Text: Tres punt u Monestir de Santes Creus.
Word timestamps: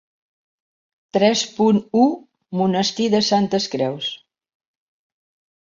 Tres 1.17 1.43
punt 1.57 1.83
u 2.03 2.07
Monestir 2.63 3.09
de 3.17 3.21
Santes 3.29 3.71
Creus. 3.75 4.09